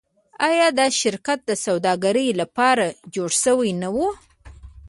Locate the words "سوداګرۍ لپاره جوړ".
1.65-3.29